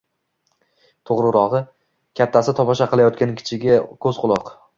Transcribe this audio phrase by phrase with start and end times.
[1.09, 1.61] To'g'rirog'i,
[2.21, 4.53] kattasi tomosha qilayotgan kichigiga ko'zquloq.